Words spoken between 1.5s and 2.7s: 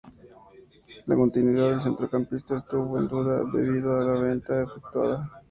del centrocampista